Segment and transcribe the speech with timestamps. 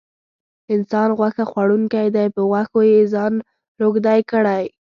[0.73, 3.33] انسان غوښه خوړونکی دی په غوښو یې ځان
[3.79, 4.63] روږدی کړی.